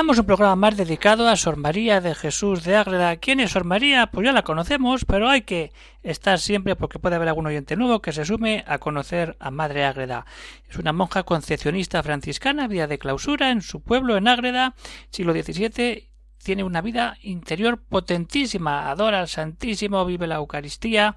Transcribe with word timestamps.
Un 0.00 0.24
programa 0.24 0.56
más 0.56 0.78
dedicado 0.78 1.28
a 1.28 1.36
Sor 1.36 1.56
María 1.56 2.00
de 2.00 2.14
Jesús 2.14 2.64
de 2.64 2.74
Ágreda. 2.74 3.16
¿Quién 3.16 3.38
es 3.38 3.50
Sor 3.50 3.64
María? 3.64 4.06
Pues 4.06 4.24
ya 4.24 4.32
la 4.32 4.42
conocemos, 4.42 5.04
pero 5.04 5.28
hay 5.28 5.42
que 5.42 5.72
estar 6.02 6.38
siempre 6.38 6.74
porque 6.74 6.98
puede 6.98 7.16
haber 7.16 7.28
algún 7.28 7.46
oyente 7.46 7.76
nuevo 7.76 8.00
que 8.00 8.12
se 8.12 8.24
sume 8.24 8.64
a 8.66 8.78
conocer 8.78 9.36
a 9.38 9.50
Madre 9.50 9.84
Ágreda. 9.84 10.24
Es 10.70 10.78
una 10.78 10.94
monja 10.94 11.22
concepcionista 11.24 12.02
franciscana, 12.02 12.66
vida 12.66 12.86
de 12.86 12.98
clausura 12.98 13.50
en 13.50 13.60
su 13.60 13.82
pueblo 13.82 14.16
en 14.16 14.26
Ágreda, 14.26 14.74
siglo 15.10 15.34
XVII. 15.34 16.08
Tiene 16.42 16.64
una 16.64 16.80
vida 16.80 17.18
interior 17.20 17.78
potentísima, 17.78 18.90
adora 18.90 19.20
al 19.20 19.28
Santísimo, 19.28 20.06
vive 20.06 20.26
la 20.26 20.36
Eucaristía 20.36 21.16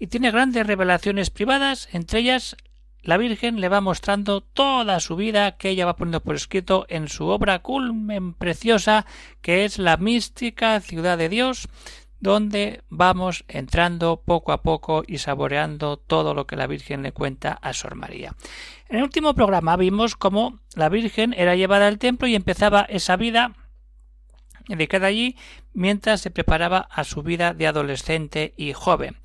y 0.00 0.08
tiene 0.08 0.32
grandes 0.32 0.66
revelaciones 0.66 1.30
privadas, 1.30 1.88
entre 1.92 2.18
ellas 2.18 2.56
la 3.04 3.18
Virgen 3.18 3.60
le 3.60 3.68
va 3.68 3.80
mostrando 3.80 4.40
toda 4.40 4.98
su 4.98 5.14
vida 5.14 5.56
que 5.56 5.68
ella 5.68 5.86
va 5.86 5.96
poniendo 5.96 6.22
por 6.22 6.34
escrito 6.34 6.86
en 6.88 7.08
su 7.08 7.26
obra 7.26 7.60
culmen 7.60 8.32
preciosa 8.32 9.06
que 9.42 9.64
es 9.64 9.78
la 9.78 9.98
mística 9.98 10.80
ciudad 10.80 11.18
de 11.18 11.28
Dios 11.28 11.68
donde 12.18 12.82
vamos 12.88 13.44
entrando 13.48 14.22
poco 14.24 14.52
a 14.52 14.62
poco 14.62 15.04
y 15.06 15.18
saboreando 15.18 15.98
todo 15.98 16.32
lo 16.32 16.46
que 16.46 16.56
la 16.56 16.66
Virgen 16.66 17.02
le 17.02 17.12
cuenta 17.12 17.52
a 17.52 17.74
Sor 17.74 17.96
María. 17.96 18.34
En 18.88 18.96
el 18.96 19.02
último 19.02 19.34
programa 19.34 19.76
vimos 19.76 20.16
cómo 20.16 20.60
la 20.74 20.88
Virgen 20.88 21.34
era 21.34 21.54
llevada 21.54 21.86
al 21.86 21.98
templo 21.98 22.26
y 22.26 22.34
empezaba 22.34 22.86
esa 22.88 23.16
vida 23.16 23.52
dedicada 24.68 25.08
allí 25.08 25.36
mientras 25.74 26.22
se 26.22 26.30
preparaba 26.30 26.88
a 26.90 27.04
su 27.04 27.22
vida 27.22 27.52
de 27.52 27.66
adolescente 27.66 28.54
y 28.56 28.72
joven. 28.72 29.18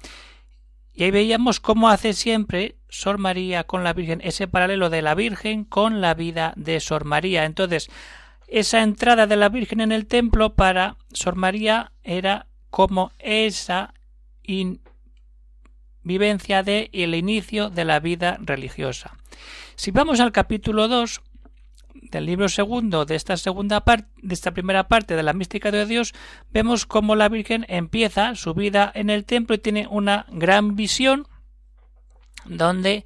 Y 0.94 1.04
ahí 1.04 1.12
veíamos 1.12 1.62
cómo 1.62 1.88
hace 1.88 2.12
siempre 2.12 2.79
Sor 2.90 3.18
María 3.18 3.64
con 3.64 3.84
la 3.84 3.94
Virgen, 3.94 4.22
ese 4.23 4.48
paralelo 4.48 4.90
de 4.90 5.02
la 5.02 5.16
Virgen 5.16 5.64
con 5.64 6.02
la 6.02 6.14
vida 6.14 6.54
de 6.56 6.80
Sor 6.80 7.06
María. 7.06 7.45
Entonces, 7.45 7.90
esa 8.48 8.82
entrada 8.82 9.28
de 9.28 9.36
la 9.36 9.50
Virgen 9.50 9.82
en 9.82 9.92
el 9.92 10.08
templo 10.08 10.56
para 10.56 10.98
Sor 11.14 11.36
María 11.36 11.92
era 12.04 12.48
como 12.70 13.12
esa 13.20 13.94
vivencia 16.04 16.64
de 16.64 16.90
el 16.92 17.14
inicio 17.14 17.70
de 17.70 17.86
la 17.86 18.00
vida 18.00 18.38
religiosa. 18.42 19.16
Si 19.76 19.92
vamos 19.92 20.20
al 20.20 20.32
capítulo 20.32 20.88
2, 20.88 21.22
del 22.02 22.26
libro 22.26 22.50
segundo 22.50 23.06
de 23.06 23.16
esta 23.16 23.38
segunda 23.38 23.82
parte 23.82 24.10
de 24.22 24.34
esta 24.34 24.52
primera 24.52 24.88
parte 24.88 25.16
de 25.16 25.23
la 25.23 25.34
mística 25.34 25.70
de 25.70 25.86
Dios 25.86 26.14
vemos 26.52 26.86
cómo 26.86 27.16
la 27.16 27.30
Virgen 27.30 27.66
empieza 27.67 28.36
su 28.36 28.54
vida 28.54 28.92
en 28.95 29.10
el 29.10 29.26
templo 29.26 29.56
y 29.56 29.60
tiene 29.60 29.88
una 29.88 30.26
gran 30.32 30.76
visión 30.76 31.28
donde 32.45 33.06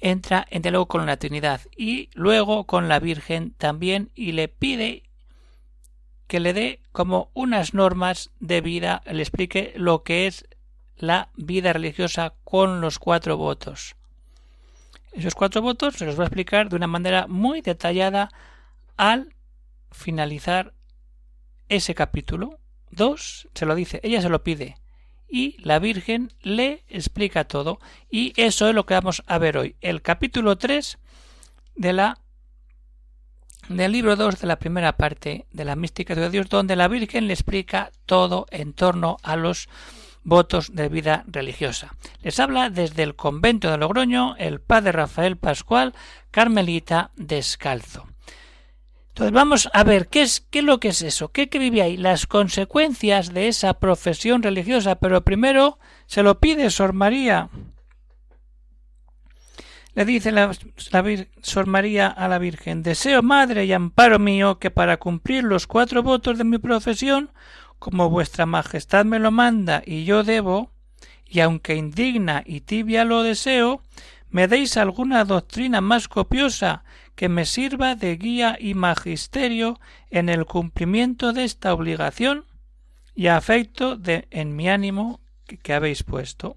entra 0.00 0.46
en 0.50 0.62
diálogo 0.62 0.86
con 0.86 1.06
la 1.06 1.16
Trinidad 1.16 1.60
y 1.76 2.10
luego 2.14 2.64
con 2.64 2.88
la 2.88 3.00
Virgen 3.00 3.52
también 3.52 4.10
y 4.14 4.32
le 4.32 4.48
pide 4.48 5.02
que 6.26 6.40
le 6.40 6.52
dé 6.52 6.80
como 6.92 7.30
unas 7.34 7.74
normas 7.74 8.30
de 8.38 8.60
vida, 8.60 9.02
le 9.06 9.22
explique 9.22 9.72
lo 9.76 10.02
que 10.02 10.26
es 10.26 10.46
la 10.96 11.30
vida 11.36 11.72
religiosa 11.72 12.34
con 12.44 12.80
los 12.80 12.98
cuatro 12.98 13.36
votos. 13.36 13.96
Esos 15.12 15.34
cuatro 15.34 15.62
votos 15.62 15.94
se 15.94 16.04
los 16.04 16.16
voy 16.16 16.24
a 16.24 16.26
explicar 16.26 16.68
de 16.68 16.76
una 16.76 16.86
manera 16.86 17.26
muy 17.28 17.62
detallada 17.62 18.30
al 18.96 19.34
finalizar 19.90 20.74
ese 21.68 21.94
capítulo. 21.94 22.58
Dos, 22.90 23.48
se 23.54 23.66
lo 23.66 23.74
dice, 23.74 24.00
ella 24.02 24.20
se 24.20 24.28
lo 24.28 24.42
pide 24.42 24.76
y 25.28 25.56
la 25.62 25.78
Virgen 25.78 26.32
le 26.42 26.84
explica 26.88 27.44
todo 27.44 27.78
y 28.10 28.32
eso 28.36 28.68
es 28.68 28.74
lo 28.74 28.86
que 28.86 28.94
vamos 28.94 29.22
a 29.26 29.38
ver 29.38 29.58
hoy. 29.58 29.76
El 29.80 30.02
capítulo 30.02 30.56
3 30.56 30.98
de 31.76 31.92
la 31.92 32.18
del 33.68 33.92
libro 33.92 34.16
2 34.16 34.40
de 34.40 34.46
la 34.46 34.58
primera 34.58 34.96
parte 34.96 35.46
de 35.52 35.64
la 35.64 35.76
mística 35.76 36.14
de 36.14 36.30
Dios 36.30 36.48
donde 36.48 36.76
la 36.76 36.88
Virgen 36.88 37.26
le 37.26 37.34
explica 37.34 37.90
todo 38.06 38.46
en 38.50 38.72
torno 38.72 39.18
a 39.22 39.36
los 39.36 39.68
votos 40.24 40.74
de 40.74 40.88
vida 40.88 41.24
religiosa. 41.26 41.94
Les 42.22 42.38
habla 42.40 42.70
desde 42.70 43.02
el 43.02 43.14
convento 43.14 43.70
de 43.70 43.78
Logroño 43.78 44.36
el 44.38 44.60
padre 44.60 44.92
Rafael 44.92 45.36
Pascual, 45.36 45.94
carmelita 46.30 47.10
descalzo. 47.16 48.07
Entonces 49.18 49.34
vamos 49.34 49.68
a 49.72 49.82
ver 49.82 50.06
qué 50.06 50.22
es, 50.22 50.46
qué 50.48 50.60
es 50.60 50.64
lo 50.64 50.78
que 50.78 50.90
es 50.90 51.02
eso, 51.02 51.32
qué 51.32 51.48
que 51.48 51.58
vive 51.58 51.82
ahí, 51.82 51.96
las 51.96 52.28
consecuencias 52.28 53.34
de 53.34 53.48
esa 53.48 53.74
profesión 53.74 54.44
religiosa, 54.44 54.94
pero 55.00 55.24
primero 55.24 55.80
se 56.06 56.22
lo 56.22 56.38
pide 56.38 56.70
Sor 56.70 56.92
María. 56.92 57.48
Le 59.94 60.04
dice 60.04 60.30
la, 60.30 60.52
la 60.92 61.04
Sor 61.42 61.66
María 61.66 62.06
a 62.06 62.28
la 62.28 62.38
Virgen, 62.38 62.84
deseo, 62.84 63.20
Madre 63.22 63.64
y 63.64 63.72
amparo 63.72 64.20
mío, 64.20 64.60
que 64.60 64.70
para 64.70 64.98
cumplir 64.98 65.42
los 65.42 65.66
cuatro 65.66 66.04
votos 66.04 66.38
de 66.38 66.44
mi 66.44 66.58
profesión 66.58 67.32
como 67.80 68.10
vuestra 68.10 68.46
Majestad 68.46 69.04
me 69.04 69.18
lo 69.18 69.32
manda 69.32 69.82
y 69.84 70.04
yo 70.04 70.22
debo, 70.22 70.70
y 71.26 71.40
aunque 71.40 71.74
indigna 71.74 72.44
y 72.46 72.60
tibia 72.60 73.04
lo 73.04 73.24
deseo, 73.24 73.82
me 74.30 74.46
deis 74.46 74.76
alguna 74.76 75.24
doctrina 75.24 75.80
más 75.80 76.06
copiosa 76.06 76.84
que 77.18 77.28
me 77.28 77.46
sirva 77.46 77.96
de 77.96 78.16
guía 78.16 78.56
y 78.60 78.74
magisterio 78.74 79.80
en 80.08 80.28
el 80.28 80.46
cumplimiento 80.46 81.32
de 81.32 81.42
esta 81.42 81.74
obligación 81.74 82.44
y 83.16 83.26
afecto 83.26 83.96
de 83.96 84.28
en 84.30 84.54
mi 84.54 84.68
ánimo 84.68 85.18
que, 85.44 85.58
que 85.58 85.74
habéis 85.74 86.04
puesto. 86.04 86.56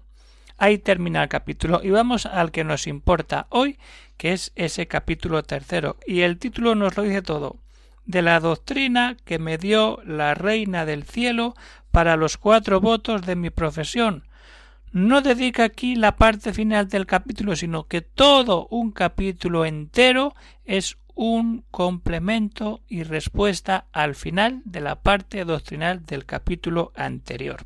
Ahí 0.58 0.78
termina 0.78 1.20
el 1.24 1.28
capítulo 1.28 1.80
y 1.82 1.90
vamos 1.90 2.26
al 2.26 2.52
que 2.52 2.62
nos 2.62 2.86
importa 2.86 3.48
hoy, 3.48 3.76
que 4.16 4.34
es 4.34 4.52
ese 4.54 4.86
capítulo 4.86 5.42
tercero, 5.42 5.96
y 6.06 6.20
el 6.20 6.38
título 6.38 6.76
nos 6.76 6.96
lo 6.96 7.02
dice 7.02 7.22
todo 7.22 7.56
de 8.04 8.22
la 8.22 8.38
doctrina 8.38 9.16
que 9.24 9.40
me 9.40 9.58
dio 9.58 9.98
la 10.04 10.34
Reina 10.34 10.86
del 10.86 11.02
Cielo 11.02 11.56
para 11.90 12.16
los 12.16 12.36
cuatro 12.36 12.80
votos 12.80 13.22
de 13.22 13.34
mi 13.34 13.50
profesión. 13.50 14.28
No 14.92 15.22
dedica 15.22 15.64
aquí 15.64 15.96
la 15.96 16.16
parte 16.16 16.52
final 16.52 16.86
del 16.88 17.06
capítulo, 17.06 17.56
sino 17.56 17.84
que 17.84 18.02
todo 18.02 18.66
un 18.70 18.92
capítulo 18.92 19.64
entero 19.64 20.34
es 20.66 20.98
un 21.14 21.64
complemento 21.70 22.82
y 22.88 23.02
respuesta 23.02 23.86
al 23.92 24.14
final 24.14 24.60
de 24.66 24.82
la 24.82 25.00
parte 25.00 25.46
doctrinal 25.46 26.04
del 26.04 26.26
capítulo 26.26 26.92
anterior. 26.94 27.64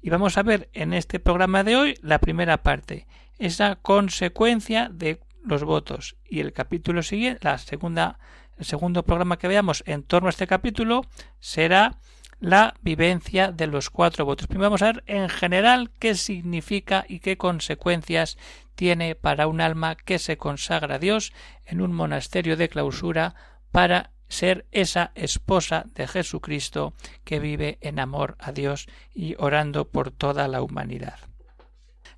Y 0.00 0.08
vamos 0.08 0.38
a 0.38 0.42
ver 0.42 0.70
en 0.72 0.94
este 0.94 1.20
programa 1.20 1.62
de 1.62 1.76
hoy 1.76 1.94
la 2.00 2.20
primera 2.20 2.62
parte, 2.62 3.06
esa 3.38 3.76
consecuencia 3.76 4.88
de 4.90 5.20
los 5.44 5.62
votos 5.62 6.16
y 6.24 6.40
el 6.40 6.54
capítulo 6.54 7.02
siguiente, 7.02 7.40
la 7.42 7.58
segunda 7.58 8.18
el 8.58 8.64
segundo 8.64 9.02
programa 9.02 9.38
que 9.38 9.48
veamos 9.48 9.82
en 9.86 10.02
torno 10.02 10.28
a 10.28 10.30
este 10.30 10.46
capítulo 10.46 11.02
será 11.38 11.98
la 12.40 12.74
vivencia 12.82 13.52
de 13.52 13.66
los 13.66 13.90
cuatro 13.90 14.24
votos. 14.24 14.46
Primero 14.46 14.70
vamos 14.70 14.82
a 14.82 14.92
ver 14.92 15.04
en 15.06 15.28
general 15.28 15.90
qué 15.98 16.14
significa 16.14 17.04
y 17.08 17.20
qué 17.20 17.36
consecuencias 17.36 18.36
tiene 18.74 19.14
para 19.14 19.46
un 19.46 19.60
alma 19.60 19.96
que 19.96 20.18
se 20.18 20.36
consagra 20.36 20.96
a 20.96 20.98
Dios 20.98 21.32
en 21.64 21.80
un 21.80 21.92
monasterio 21.92 22.56
de 22.56 22.68
clausura 22.68 23.34
para 23.72 24.10
ser 24.28 24.66
esa 24.72 25.12
esposa 25.14 25.86
de 25.94 26.06
Jesucristo 26.06 26.94
que 27.24 27.38
vive 27.38 27.78
en 27.80 27.98
amor 27.98 28.36
a 28.38 28.52
Dios 28.52 28.86
y 29.14 29.34
orando 29.38 29.88
por 29.88 30.10
toda 30.10 30.48
la 30.48 30.62
humanidad. 30.62 31.18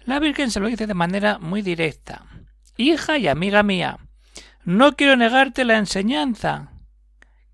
La 0.05 0.19
Virgen 0.19 0.51
se 0.51 0.61
lo 0.61 0.69
dice 0.69 0.87
de 0.87 0.95
manera 0.95 1.39
muy 1.39 1.63
directa. 1.63 2.25
Hija 2.77 3.19
y 3.19 3.29
amiga 3.29 3.63
mía, 3.63 3.99
no 4.65 4.97
quiero 4.97 5.17
negarte 5.17 5.65
la 5.65 5.77
enseñanza 5.77 6.73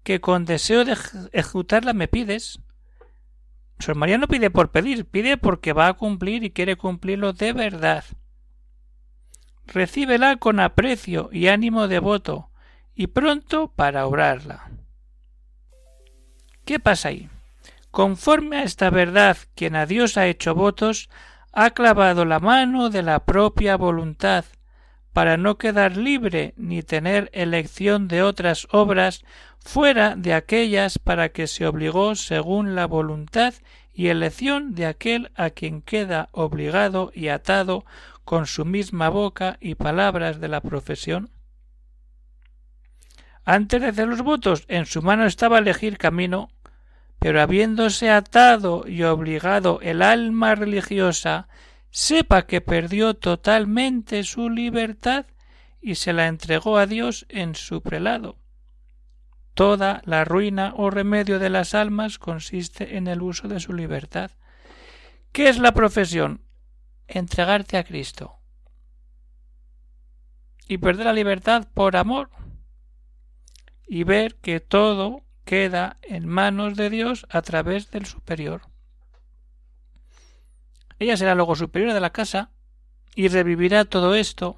que 0.04 0.20
con 0.20 0.44
deseo 0.44 0.84
de 0.84 0.96
ejecutarla 1.32 1.94
me 1.94 2.06
pides. 2.06 2.60
Sor 3.80 3.96
María 3.96 4.18
no 4.18 4.28
pide 4.28 4.50
por 4.50 4.70
pedir, 4.70 5.06
pide 5.06 5.36
porque 5.36 5.72
va 5.72 5.88
a 5.88 5.94
cumplir 5.94 6.44
y 6.44 6.50
quiere 6.50 6.76
cumplirlo 6.76 7.32
de 7.32 7.52
verdad. 7.52 8.04
Recíbela 9.66 10.36
con 10.36 10.60
aprecio 10.60 11.30
y 11.32 11.48
ánimo 11.48 11.88
devoto, 11.88 12.50
y 12.94 13.08
pronto 13.08 13.72
para 13.74 14.06
obrarla. 14.06 14.70
¿Qué 16.64 16.78
pasa 16.78 17.08
ahí? 17.08 17.28
Conforme 17.90 18.58
a 18.58 18.62
esta 18.62 18.90
verdad, 18.90 19.36
quien 19.54 19.74
a 19.74 19.86
Dios 19.86 20.16
ha 20.16 20.26
hecho 20.26 20.54
votos, 20.54 21.08
ha 21.52 21.70
clavado 21.70 22.24
la 22.24 22.40
mano 22.40 22.90
de 22.90 23.02
la 23.02 23.24
propia 23.24 23.76
voluntad, 23.76 24.44
para 25.14 25.36
no 25.36 25.58
quedar 25.58 25.96
libre 25.96 26.54
ni 26.56 26.82
tener 26.82 27.30
elección 27.32 28.08
de 28.08 28.22
otras 28.22 28.66
obras 28.72 29.24
fuera 29.64 30.14
de 30.14 30.34
aquellas 30.34 30.98
para 30.98 31.30
que 31.30 31.46
se 31.46 31.66
obligó 31.66 32.14
según 32.14 32.74
la 32.74 32.86
voluntad 32.86 33.54
y 33.94 34.08
elección 34.08 34.74
de 34.74 34.86
aquel 34.86 35.30
a 35.34 35.50
quien 35.50 35.80
queda 35.80 36.28
obligado 36.32 37.10
y 37.14 37.28
atado 37.28 37.84
con 38.24 38.46
su 38.46 38.64
misma 38.64 39.08
boca 39.08 39.56
y 39.60 39.74
palabras 39.74 40.38
de 40.38 40.48
la 40.48 40.60
profesión? 40.60 41.30
Antes 43.44 43.80
de 43.80 43.88
hacer 43.88 44.06
los 44.06 44.22
votos, 44.22 44.64
en 44.68 44.86
su 44.86 45.02
mano 45.02 45.26
estaba 45.26 45.58
elegir 45.58 45.98
camino, 45.98 46.50
pero 47.18 47.40
habiéndose 47.40 48.10
atado 48.10 48.84
y 48.86 49.02
obligado 49.02 49.80
el 49.82 50.02
alma 50.02 50.54
religiosa, 50.54 51.48
sepa 51.90 52.46
que 52.46 52.60
perdió 52.60 53.14
totalmente 53.14 54.24
su 54.24 54.50
libertad 54.50 55.26
y 55.80 55.94
se 55.94 56.12
la 56.12 56.26
entregó 56.26 56.76
a 56.76 56.86
Dios 56.86 57.26
en 57.28 57.54
su 57.54 57.82
prelado. 57.82 58.36
Toda 59.54 60.02
la 60.04 60.24
ruina 60.24 60.74
o 60.76 60.90
remedio 60.90 61.38
de 61.38 61.48
las 61.48 61.74
almas 61.74 62.18
consiste 62.18 62.96
en 62.96 63.06
el 63.06 63.22
uso 63.22 63.46
de 63.46 63.60
su 63.60 63.72
libertad. 63.72 64.32
¿Qué 65.30 65.48
es 65.48 65.58
la 65.58 65.72
profesión? 65.72 66.42
Entregarte 67.06 67.76
a 67.76 67.84
Cristo. 67.84 68.34
Y 70.66 70.78
perder 70.78 71.06
la 71.06 71.12
libertad 71.12 71.68
por 71.72 71.96
amor. 71.96 72.30
Y 73.86 74.02
ver 74.02 74.36
que 74.36 74.58
todo 74.58 75.22
queda 75.44 75.98
en 76.02 76.26
manos 76.26 76.76
de 76.76 76.90
Dios 76.90 77.26
a 77.30 77.42
través 77.42 77.92
del 77.92 78.06
superior. 78.06 78.62
Ella 80.98 81.16
será 81.16 81.34
luego 81.34 81.54
superior 81.54 81.92
de 81.92 82.00
la 82.00 82.10
casa 82.10 82.50
y 83.14 83.28
revivirá 83.28 83.84
todo 83.84 84.14
esto. 84.14 84.56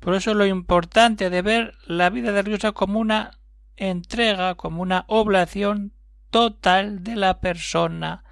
Por 0.00 0.14
eso 0.14 0.32
lo 0.32 0.46
importante 0.46 1.28
de 1.28 1.42
ver 1.42 1.74
la 1.86 2.08
vida 2.08 2.32
de 2.32 2.42
Riosa 2.42 2.72
como 2.72 3.00
una 3.00 3.35
entrega, 3.76 4.54
como 4.54 4.82
una 4.82 5.04
oblación 5.08 5.92
total 6.30 7.02
de 7.02 7.16
la 7.16 7.40
persona 7.40 8.24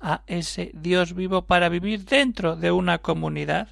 a 0.00 0.22
ese 0.26 0.70
Dios 0.74 1.14
vivo 1.14 1.46
para 1.46 1.68
vivir 1.68 2.04
dentro 2.04 2.56
de 2.56 2.70
una 2.70 2.98
comunidad. 2.98 3.68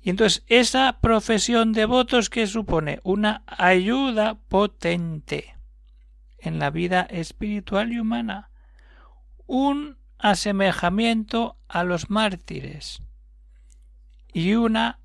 Y 0.00 0.10
entonces 0.10 0.44
esa 0.46 1.00
profesión 1.00 1.72
de 1.72 1.84
votos 1.84 2.30
que 2.30 2.46
supone 2.46 3.00
una 3.02 3.42
ayuda 3.46 4.38
potente 4.48 5.56
en 6.38 6.58
la 6.58 6.70
vida 6.70 7.02
espiritual 7.02 7.92
y 7.92 7.98
humana, 7.98 8.50
un 9.46 9.98
asemejamiento 10.18 11.56
a 11.68 11.84
los 11.84 12.10
mártires 12.10 13.02
y 14.32 14.54
una 14.54 15.00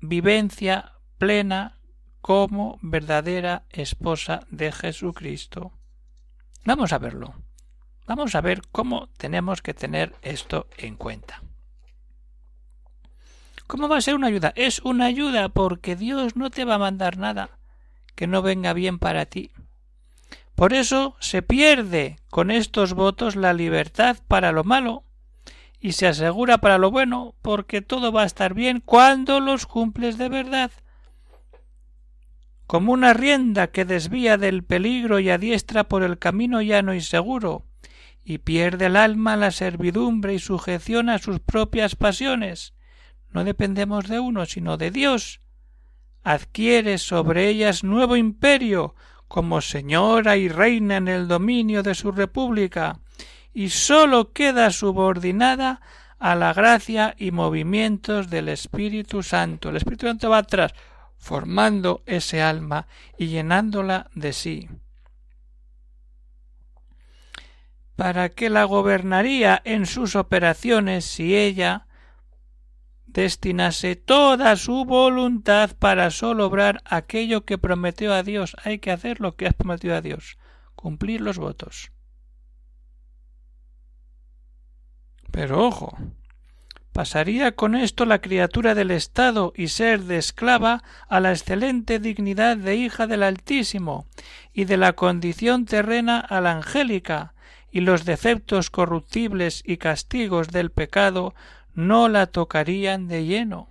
vivencia 0.00 0.92
plena 1.18 1.75
como 2.26 2.80
verdadera 2.82 3.62
esposa 3.70 4.40
de 4.50 4.72
Jesucristo. 4.72 5.70
Vamos 6.64 6.92
a 6.92 6.98
verlo. 6.98 7.36
Vamos 8.04 8.34
a 8.34 8.40
ver 8.40 8.62
cómo 8.72 9.08
tenemos 9.16 9.62
que 9.62 9.74
tener 9.74 10.12
esto 10.22 10.66
en 10.76 10.96
cuenta. 10.96 11.40
¿Cómo 13.68 13.88
va 13.88 13.98
a 13.98 14.00
ser 14.00 14.16
una 14.16 14.26
ayuda? 14.26 14.52
Es 14.56 14.80
una 14.80 15.04
ayuda 15.04 15.50
porque 15.50 15.94
Dios 15.94 16.34
no 16.34 16.50
te 16.50 16.64
va 16.64 16.74
a 16.74 16.78
mandar 16.78 17.16
nada 17.16 17.60
que 18.16 18.26
no 18.26 18.42
venga 18.42 18.72
bien 18.72 18.98
para 18.98 19.26
ti. 19.26 19.52
Por 20.56 20.72
eso 20.72 21.14
se 21.20 21.42
pierde 21.42 22.16
con 22.28 22.50
estos 22.50 22.94
votos 22.94 23.36
la 23.36 23.52
libertad 23.52 24.16
para 24.26 24.50
lo 24.50 24.64
malo 24.64 25.04
y 25.78 25.92
se 25.92 26.08
asegura 26.08 26.58
para 26.58 26.78
lo 26.78 26.90
bueno, 26.90 27.36
porque 27.40 27.82
todo 27.82 28.10
va 28.10 28.22
a 28.22 28.26
estar 28.26 28.52
bien 28.52 28.80
cuando 28.80 29.38
los 29.38 29.66
cumples 29.66 30.18
de 30.18 30.28
verdad. 30.28 30.72
Como 32.66 32.92
una 32.92 33.12
rienda 33.12 33.68
que 33.68 33.84
desvía 33.84 34.36
del 34.36 34.64
peligro 34.64 35.20
y 35.20 35.30
adiestra 35.30 35.84
por 35.84 36.02
el 36.02 36.18
camino 36.18 36.60
llano 36.62 36.94
y 36.94 37.00
seguro, 37.00 37.66
y 38.24 38.38
pierde 38.38 38.86
el 38.86 38.96
alma 38.96 39.36
la 39.36 39.52
servidumbre 39.52 40.34
y 40.34 40.40
sujeción 40.40 41.08
a 41.08 41.18
sus 41.18 41.38
propias 41.38 41.94
pasiones. 41.94 42.74
No 43.30 43.44
dependemos 43.44 44.08
de 44.08 44.18
uno, 44.18 44.46
sino 44.46 44.76
de 44.76 44.90
Dios. 44.90 45.40
Adquiere 46.24 46.98
sobre 46.98 47.48
ellas 47.48 47.84
nuevo 47.84 48.16
imperio, 48.16 48.96
como 49.28 49.60
señora 49.60 50.36
y 50.36 50.48
reina 50.48 50.96
en 50.96 51.06
el 51.06 51.28
dominio 51.28 51.84
de 51.84 51.94
su 51.94 52.10
república, 52.10 52.98
y 53.54 53.68
sólo 53.70 54.32
queda 54.32 54.70
subordinada 54.70 55.80
a 56.18 56.34
la 56.34 56.52
gracia 56.52 57.14
y 57.16 57.30
movimientos 57.30 58.28
del 58.28 58.48
Espíritu 58.48 59.22
Santo. 59.22 59.68
El 59.68 59.76
Espíritu 59.76 60.06
Santo 60.06 60.30
va 60.30 60.38
atrás, 60.38 60.74
formando 61.18 62.02
ese 62.06 62.42
alma 62.42 62.86
y 63.18 63.28
llenándola 63.28 64.10
de 64.14 64.32
sí. 64.32 64.68
para 67.96 68.28
que 68.28 68.50
la 68.50 68.64
gobernaría 68.64 69.60
en 69.64 69.86
sus 69.86 70.14
operaciones 70.16 71.06
si 71.06 71.34
ella 71.34 71.86
destinase 73.06 73.96
toda 73.96 74.54
su 74.56 74.84
voluntad 74.84 75.70
para 75.78 76.10
solo 76.10 76.46
obrar 76.46 76.82
aquello 76.84 77.46
que 77.46 77.56
prometió 77.56 78.12
a 78.12 78.22
Dios. 78.22 78.54
Hay 78.62 78.78
que 78.78 78.90
hacer 78.90 79.20
lo 79.20 79.36
que 79.36 79.46
has 79.46 79.54
prometido 79.54 79.96
a 79.96 80.02
Dios, 80.02 80.36
cumplir 80.74 81.22
los 81.22 81.38
votos. 81.38 81.90
Pero 85.30 85.66
ojo, 85.66 85.96
pasaría 86.96 87.52
con 87.52 87.74
esto 87.74 88.06
la 88.06 88.22
criatura 88.22 88.74
del 88.74 88.90
Estado 88.90 89.52
y 89.54 89.68
ser 89.68 90.04
de 90.04 90.16
esclava 90.16 90.82
a 91.10 91.20
la 91.20 91.32
excelente 91.32 91.98
dignidad 91.98 92.56
de 92.56 92.74
hija 92.76 93.06
del 93.06 93.22
Altísimo 93.22 94.06
y 94.54 94.64
de 94.64 94.78
la 94.78 94.94
condición 94.94 95.66
terrena 95.66 96.18
a 96.18 96.40
la 96.40 96.52
angélica, 96.52 97.34
y 97.70 97.82
los 97.82 98.06
defectos 98.06 98.70
corruptibles 98.70 99.62
y 99.66 99.76
castigos 99.76 100.48
del 100.48 100.70
pecado 100.70 101.34
no 101.74 102.08
la 102.08 102.28
tocarían 102.28 103.08
de 103.08 103.26
lleno. 103.26 103.68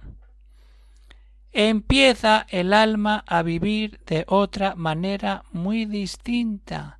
Empieza 1.52 2.46
el 2.50 2.74
alma 2.74 3.24
a 3.26 3.42
vivir 3.42 4.02
de 4.06 4.26
otra 4.28 4.76
manera 4.76 5.46
muy 5.52 5.86
distinta, 5.86 7.00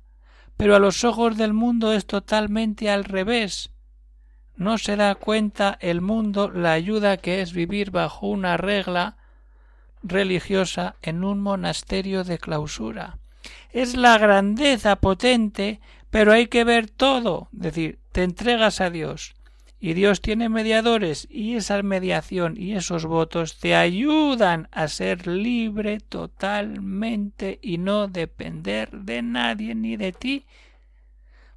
pero 0.56 0.74
a 0.74 0.80
los 0.80 1.04
ojos 1.04 1.36
del 1.36 1.52
mundo 1.52 1.92
es 1.92 2.04
totalmente 2.04 2.90
al 2.90 3.04
revés. 3.04 3.70
No 4.56 4.78
se 4.78 4.96
da 4.96 5.14
cuenta 5.14 5.76
el 5.80 6.00
mundo 6.00 6.50
la 6.50 6.72
ayuda 6.72 7.18
que 7.18 7.42
es 7.42 7.52
vivir 7.52 7.90
bajo 7.90 8.26
una 8.26 8.56
regla 8.56 9.16
religiosa 10.02 10.96
en 11.02 11.24
un 11.24 11.40
monasterio 11.40 12.24
de 12.24 12.38
clausura. 12.38 13.18
Es 13.70 13.96
la 13.96 14.16
grandeza 14.18 14.96
potente, 14.96 15.80
pero 16.10 16.32
hay 16.32 16.46
que 16.46 16.64
ver 16.64 16.88
todo, 16.88 17.48
es 17.52 17.60
decir, 17.60 17.98
te 18.12 18.22
entregas 18.22 18.80
a 18.80 18.90
Dios, 18.90 19.36
y 19.78 19.92
Dios 19.92 20.20
tiene 20.20 20.48
mediadores 20.48 21.28
y 21.30 21.54
esa 21.54 21.82
mediación 21.82 22.54
y 22.56 22.74
esos 22.74 23.04
votos 23.04 23.58
te 23.58 23.76
ayudan 23.76 24.68
a 24.72 24.88
ser 24.88 25.26
libre 25.26 26.00
totalmente 26.00 27.58
y 27.60 27.78
no 27.78 28.08
depender 28.08 28.90
de 28.90 29.22
nadie 29.22 29.74
ni 29.74 29.96
de 29.96 30.12
ti 30.12 30.46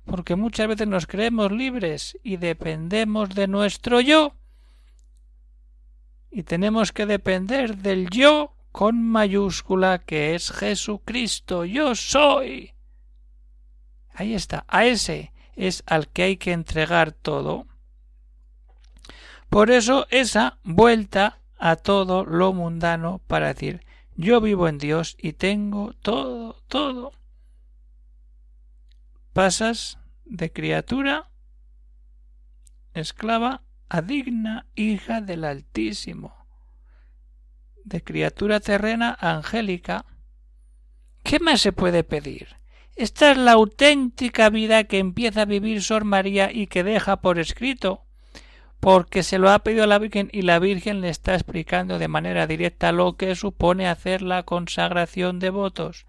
porque 0.09 0.35
muchas 0.35 0.67
veces 0.67 0.87
nos 0.87 1.05
creemos 1.05 1.51
libres 1.51 2.17
y 2.23 2.37
dependemos 2.37 3.29
de 3.29 3.47
nuestro 3.47 4.01
yo 4.01 4.33
y 6.31 6.43
tenemos 6.43 6.91
que 6.91 7.05
depender 7.05 7.77
del 7.77 8.09
yo 8.09 8.55
con 8.71 9.03
mayúscula 9.03 9.99
que 9.99 10.35
es 10.35 10.51
Jesucristo. 10.51 11.65
Yo 11.65 11.95
soy. 11.95 12.73
Ahí 14.13 14.33
está 14.33 14.65
a 14.67 14.85
ese 14.85 15.31
es 15.55 15.83
al 15.85 16.07
que 16.07 16.23
hay 16.23 16.37
que 16.37 16.53
entregar 16.53 17.11
todo. 17.11 17.67
Por 19.49 19.69
eso 19.71 20.07
esa 20.09 20.57
vuelta 20.63 21.39
a 21.57 21.75
todo 21.75 22.25
lo 22.25 22.53
mundano 22.53 23.21
para 23.27 23.47
decir 23.47 23.85
yo 24.15 24.41
vivo 24.41 24.67
en 24.67 24.79
Dios 24.79 25.15
y 25.19 25.33
tengo 25.33 25.93
todo, 26.01 26.57
todo. 26.67 27.13
Pasas 29.33 29.98
de 30.29 30.51
criatura 30.51 31.29
esclava 32.93 33.63
a 33.89 34.01
digna 34.01 34.67
hija 34.75 35.21
del 35.21 35.43
Altísimo, 35.43 36.45
de 37.83 38.03
criatura 38.03 38.59
terrena 38.59 39.17
angélica. 39.19 40.05
¿Qué 41.23 41.39
más 41.39 41.61
se 41.61 41.71
puede 41.71 42.03
pedir? 42.03 42.59
Esta 42.95 43.31
es 43.31 43.37
la 43.37 43.53
auténtica 43.53 44.49
vida 44.49 44.83
que 44.83 44.99
empieza 44.99 45.41
a 45.41 45.45
vivir 45.45 45.81
Sor 45.81 46.03
María 46.03 46.51
y 46.51 46.67
que 46.67 46.83
deja 46.83 47.21
por 47.21 47.39
escrito 47.39 48.05
porque 48.79 49.23
se 49.23 49.39
lo 49.39 49.49
ha 49.49 49.59
pedido 49.59 49.87
la 49.87 49.99
Virgen 49.99 50.29
y 50.31 50.43
la 50.43 50.59
Virgen 50.59 51.01
le 51.01 51.09
está 51.09 51.33
explicando 51.33 51.99
de 51.99 52.07
manera 52.07 52.47
directa 52.47 52.91
lo 52.91 53.17
que 53.17 53.35
supone 53.35 53.87
hacer 53.87 54.21
la 54.21 54.43
consagración 54.43 55.39
de 55.39 55.49
votos. 55.49 56.05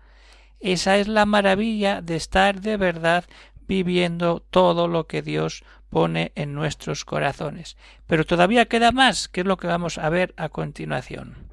Esa 0.60 0.98
es 0.98 1.08
la 1.08 1.26
maravilla 1.26 2.02
de 2.02 2.16
estar 2.16 2.60
de 2.60 2.76
verdad 2.76 3.24
viviendo 3.70 4.42
todo 4.50 4.88
lo 4.88 5.06
que 5.06 5.22
Dios 5.22 5.62
pone 5.90 6.32
en 6.34 6.54
nuestros 6.54 7.04
corazones. 7.04 7.76
Pero 8.08 8.26
todavía 8.26 8.66
queda 8.66 8.90
más, 8.90 9.28
que 9.28 9.42
es 9.42 9.46
lo 9.46 9.58
que 9.58 9.68
vamos 9.68 9.96
a 9.96 10.08
ver 10.08 10.34
a 10.36 10.48
continuación. 10.48 11.49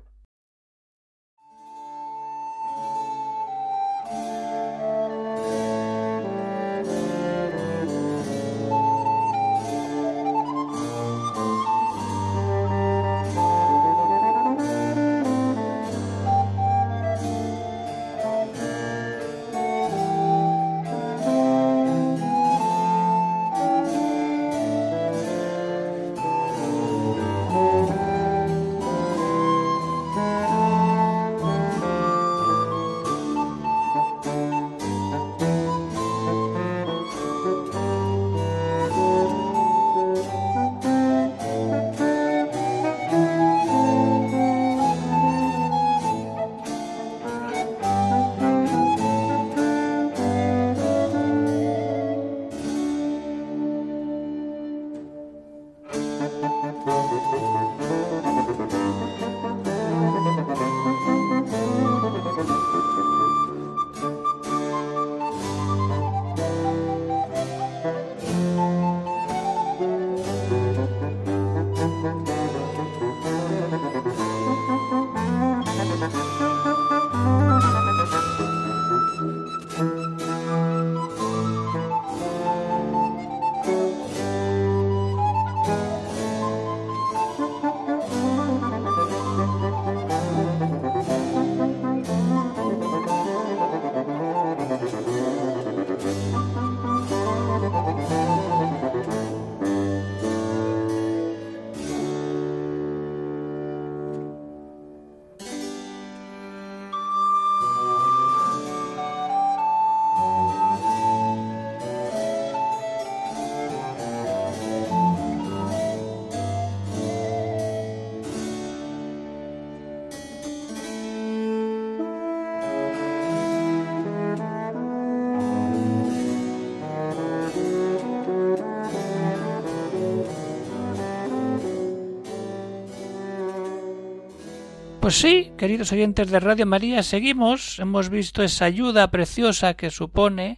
Pues 135.08 135.20
sí, 135.20 135.54
queridos 135.58 135.94
oyentes 135.94 136.30
de 136.30 136.42
Radio 136.42 136.66
María, 136.66 137.02
seguimos. 137.02 137.80
Hemos 137.80 138.10
visto 138.10 138.44
esa 138.44 138.66
ayuda 138.66 139.10
preciosa 139.10 139.76
que 139.76 139.90
supone 139.90 140.58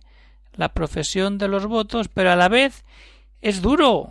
la 0.53 0.73
profesión 0.73 1.37
de 1.37 1.47
los 1.47 1.67
votos, 1.67 2.07
pero 2.07 2.31
a 2.31 2.35
la 2.35 2.49
vez 2.49 2.83
es 3.41 3.61
duro. 3.61 4.09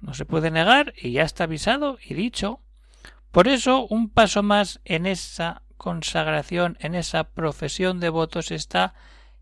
No 0.00 0.14
se 0.14 0.26
puede 0.26 0.52
negar 0.52 0.94
y 0.96 1.10
ya 1.10 1.24
está 1.24 1.42
avisado 1.42 1.98
y 2.06 2.14
dicho. 2.14 2.60
Por 3.32 3.48
eso, 3.48 3.84
un 3.90 4.10
paso 4.10 4.44
más 4.44 4.80
en 4.84 5.06
esa 5.06 5.62
consagración, 5.76 6.76
en 6.78 6.94
esa 6.94 7.24
profesión 7.24 7.98
de 7.98 8.10
votos 8.10 8.52
está 8.52 8.94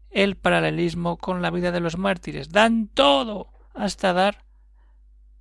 el 0.09 0.37
paralelismo 0.37 1.19
con 1.19 1.43
la 1.43 1.51
vida 1.51 1.73
de 1.73 1.81
los 1.81 1.99
mártires. 1.99 2.53
Dan 2.53 2.89
todo 2.89 3.53
hasta 3.75 4.15
dar 4.15 4.47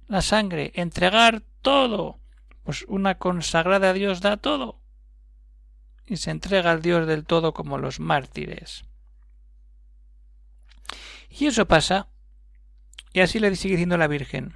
la 0.09 0.21
sangre, 0.21 0.73
entregar 0.75 1.43
todo. 1.61 2.19
Pues 2.63 2.83
una 2.89 3.15
consagrada 3.15 3.91
a 3.91 3.93
Dios 3.93 4.19
da 4.19 4.35
todo 4.35 4.80
y 6.11 6.17
se 6.17 6.29
entrega 6.29 6.71
al 6.71 6.81
Dios 6.81 7.07
del 7.07 7.23
todo 7.23 7.53
como 7.53 7.77
los 7.77 8.01
mártires. 8.01 8.83
Y 11.29 11.45
eso 11.45 11.65
pasa, 11.69 12.09
y 13.13 13.21
así 13.21 13.39
le 13.39 13.55
sigue 13.55 13.75
diciendo 13.75 13.97
la 13.97 14.09
Virgen. 14.09 14.53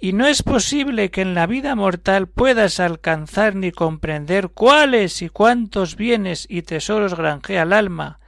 Y 0.00 0.14
no 0.14 0.26
es 0.26 0.42
posible 0.42 1.10
que 1.10 1.20
en 1.20 1.34
la 1.34 1.46
vida 1.46 1.74
mortal 1.74 2.28
puedas 2.28 2.80
alcanzar 2.80 3.54
ni 3.54 3.72
comprender 3.72 4.48
cuáles 4.48 5.20
y 5.20 5.28
cuántos 5.28 5.96
bienes 5.96 6.46
y 6.48 6.62
tesoros 6.62 7.14
granjea 7.14 7.64
el 7.64 7.74
alma, 7.74 8.18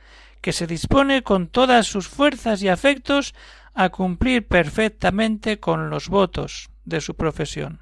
que 0.42 0.52
se 0.52 0.66
dispone 0.66 1.22
con 1.22 1.48
todas 1.48 1.86
sus 1.86 2.06
fuerzas 2.06 2.62
y 2.62 2.68
afectos 2.68 3.34
a 3.72 3.88
cumplir 3.88 4.46
perfectamente 4.46 5.58
con 5.58 5.88
los 5.88 6.10
votos 6.10 6.68
de 6.84 7.00
su 7.00 7.14
profesión. 7.14 7.80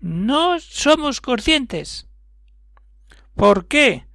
No 0.00 0.60
somos 0.60 1.22
conscientes. 1.22 2.11
¿Por 3.34 3.66
qué? 3.66 4.06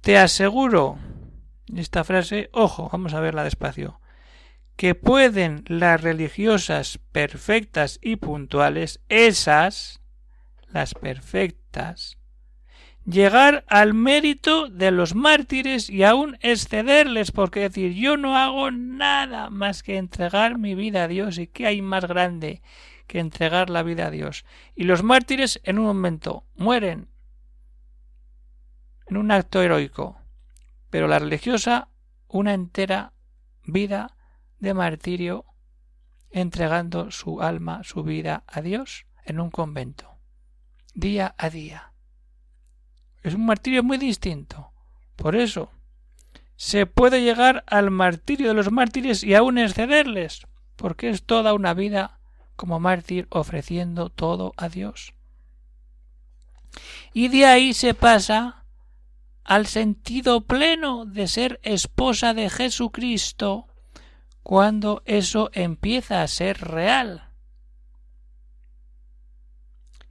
Te 0.00 0.18
aseguro. 0.18 0.98
Esta 1.74 2.04
frase, 2.04 2.50
ojo, 2.52 2.88
vamos 2.90 3.14
a 3.14 3.20
verla 3.20 3.44
despacio. 3.44 4.00
Que 4.76 4.94
pueden 4.94 5.64
las 5.66 6.00
religiosas 6.00 6.98
perfectas 7.12 7.98
y 8.02 8.16
puntuales, 8.16 9.00
esas, 9.08 10.00
las 10.68 10.94
perfectas, 10.94 12.18
llegar 13.04 13.64
al 13.68 13.94
mérito 13.94 14.68
de 14.68 14.90
los 14.90 15.14
mártires 15.14 15.90
y 15.90 16.02
aún 16.02 16.36
excederles, 16.40 17.32
porque 17.32 17.60
decir 17.60 17.94
yo 17.94 18.16
no 18.16 18.36
hago 18.36 18.70
nada 18.70 19.50
más 19.50 19.82
que 19.82 19.96
entregar 19.96 20.58
mi 20.58 20.74
vida 20.74 21.04
a 21.04 21.08
Dios 21.08 21.38
y 21.38 21.46
qué 21.46 21.66
hay 21.66 21.82
más 21.82 22.06
grande 22.06 22.62
que 23.06 23.18
entregar 23.18 23.70
la 23.70 23.82
vida 23.82 24.06
a 24.06 24.10
Dios. 24.10 24.44
Y 24.74 24.84
los 24.84 25.02
mártires 25.02 25.60
en 25.64 25.78
un 25.78 25.86
momento 25.86 26.44
mueren 26.56 27.11
en 29.12 29.18
un 29.18 29.30
acto 29.30 29.60
heroico, 29.60 30.18
pero 30.88 31.06
la 31.06 31.18
religiosa 31.18 31.88
una 32.28 32.54
entera 32.54 33.12
vida 33.62 34.16
de 34.58 34.72
martirio 34.72 35.44
entregando 36.30 37.10
su 37.10 37.42
alma, 37.42 37.84
su 37.84 38.04
vida 38.04 38.42
a 38.46 38.62
Dios 38.62 39.04
en 39.26 39.38
un 39.38 39.50
convento, 39.50 40.16
día 40.94 41.34
a 41.36 41.50
día. 41.50 41.92
Es 43.22 43.34
un 43.34 43.44
martirio 43.44 43.82
muy 43.82 43.98
distinto. 43.98 44.72
Por 45.16 45.36
eso, 45.36 45.70
se 46.56 46.86
puede 46.86 47.20
llegar 47.20 47.64
al 47.66 47.90
martirio 47.90 48.48
de 48.48 48.54
los 48.54 48.72
mártires 48.72 49.22
y 49.22 49.34
aún 49.34 49.58
excederles, 49.58 50.46
porque 50.76 51.10
es 51.10 51.24
toda 51.24 51.52
una 51.52 51.74
vida 51.74 52.18
como 52.56 52.80
mártir 52.80 53.26
ofreciendo 53.28 54.08
todo 54.08 54.54
a 54.56 54.70
Dios. 54.70 55.12
Y 57.12 57.28
de 57.28 57.44
ahí 57.44 57.74
se 57.74 57.92
pasa 57.92 58.61
al 59.44 59.66
sentido 59.66 60.42
pleno 60.42 61.04
de 61.04 61.26
ser 61.28 61.60
esposa 61.62 62.34
de 62.34 62.50
Jesucristo 62.50 63.66
cuando 64.42 65.02
eso 65.04 65.50
empieza 65.52 66.22
a 66.22 66.28
ser 66.28 66.60
real. 66.60 67.30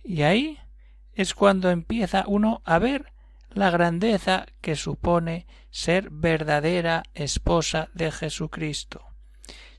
Y 0.03 0.23
ahí 0.23 0.59
es 1.13 1.33
cuando 1.33 1.69
empieza 1.69 2.23
uno 2.27 2.61
a 2.65 2.79
ver 2.79 3.11
la 3.50 3.69
grandeza 3.69 4.45
que 4.61 4.75
supone 4.75 5.45
ser 5.69 6.09
verdadera 6.09 7.03
esposa 7.13 7.89
de 7.93 8.11
Jesucristo. 8.11 9.05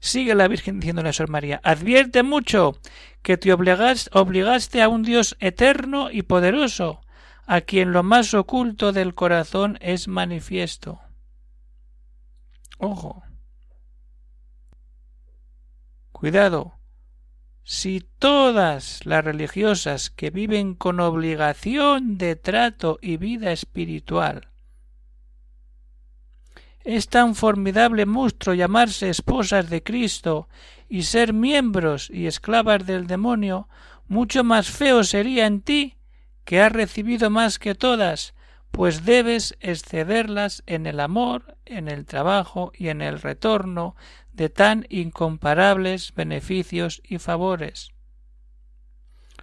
Sigue 0.01 0.35
la 0.35 0.49
Virgen 0.49 0.81
diciéndole 0.81 1.11
a 1.11 1.13
Sor 1.13 1.31
María, 1.31 1.61
advierte 1.63 2.23
mucho 2.23 2.79
que 3.23 3.37
te 3.37 3.53
obligaste 3.53 4.83
a 4.83 4.89
un 4.89 5.03
Dios 5.03 5.37
eterno 5.39 6.11
y 6.11 6.23
poderoso, 6.23 7.01
a 7.47 7.61
quien 7.61 7.93
lo 7.93 8.03
más 8.03 8.35
oculto 8.35 8.93
del 8.93 9.15
corazón 9.15 9.79
es 9.81 10.09
manifiesto. 10.09 11.01
Ojo. 12.79 13.23
Cuidado, 16.13 16.79
si 17.65 18.01
todas 18.19 19.05
las 19.07 19.25
religiosas 19.25 20.11
que 20.11 20.31
viven 20.31 20.75
con 20.75 21.01
obligación 21.01 22.19
de 22.19 22.37
trato 22.37 22.99
y 23.01 23.17
vida 23.17 23.53
espiritual 23.53 24.49
es 26.85 27.09
tan 27.09 27.35
formidable 27.35 28.07
monstruo 28.07 28.55
llamarse 28.55 29.09
esposas 29.09 29.71
de 29.71 29.83
Cristo 29.83 30.49
y 30.89 31.05
ser 31.05 31.33
miembros 31.33 32.11
y 32.11 32.27
esclavas 32.27 32.85
del 32.85 33.07
demonio, 33.07 33.69
mucho 34.09 34.43
más 34.43 34.69
feo 34.69 35.05
sería 35.05 35.47
en 35.47 35.63
ti, 35.63 35.97
que 36.45 36.61
has 36.61 36.73
recibido 36.73 37.31
más 37.31 37.59
que 37.59 37.75
todas, 37.75 38.35
pues 38.71 39.05
debes 39.05 39.57
excederlas 39.61 40.63
en 40.67 40.87
el 40.87 40.99
amor, 41.01 41.57
en 41.67 41.89
el 41.89 42.07
trabajo 42.07 42.73
y 42.75 42.89
en 42.89 43.03
el 43.03 43.21
retorno 43.21 43.95
de 44.33 44.49
tan 44.49 44.87
incomparables 44.89 46.15
beneficios 46.15 47.03
y 47.05 47.19
favores. 47.19 47.93